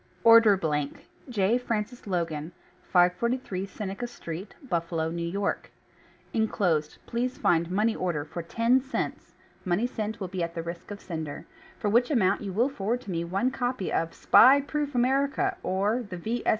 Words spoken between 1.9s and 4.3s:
LOGAN, 543 Seneca